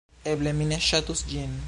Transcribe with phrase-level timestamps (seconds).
[0.31, 1.57] Eble, mi ne ŝatus ĝin